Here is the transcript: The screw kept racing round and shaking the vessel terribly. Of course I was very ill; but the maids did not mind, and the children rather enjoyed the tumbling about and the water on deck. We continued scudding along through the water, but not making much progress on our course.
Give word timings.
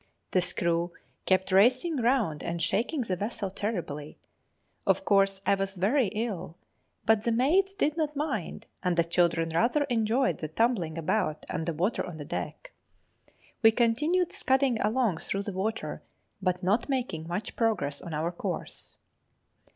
The 0.31 0.41
screw 0.41 0.93
kept 1.27 1.51
racing 1.51 1.97
round 1.97 2.41
and 2.41 2.59
shaking 2.59 3.01
the 3.01 3.15
vessel 3.15 3.51
terribly. 3.51 4.17
Of 4.87 5.05
course 5.05 5.41
I 5.45 5.53
was 5.53 5.75
very 5.75 6.07
ill; 6.07 6.57
but 7.05 7.21
the 7.21 7.31
maids 7.31 7.75
did 7.75 7.95
not 7.97 8.15
mind, 8.15 8.65
and 8.81 8.97
the 8.97 9.03
children 9.03 9.49
rather 9.53 9.83
enjoyed 9.91 10.39
the 10.39 10.47
tumbling 10.47 10.97
about 10.97 11.45
and 11.49 11.67
the 11.67 11.73
water 11.73 12.03
on 12.03 12.17
deck. 12.17 12.71
We 13.61 13.69
continued 13.69 14.33
scudding 14.33 14.79
along 14.81 15.17
through 15.19 15.43
the 15.43 15.53
water, 15.53 16.01
but 16.41 16.63
not 16.63 16.89
making 16.89 17.27
much 17.27 17.55
progress 17.55 18.01
on 18.01 18.11
our 18.11 18.31
course. 18.31 18.95